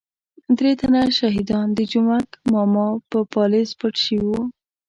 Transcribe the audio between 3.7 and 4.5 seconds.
پټ شوي وو.